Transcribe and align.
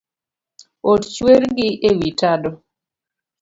Ot 0.91 1.03
chwer 1.15 1.43
gi 1.55 1.67
ewi 1.89 2.09
tado 2.19 2.51